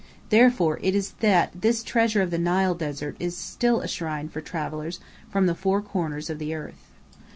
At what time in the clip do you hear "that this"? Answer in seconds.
1.19-1.83